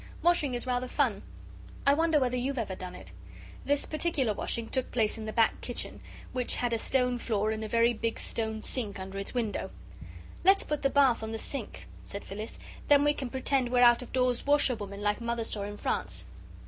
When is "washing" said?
0.23-0.55, 4.33-4.67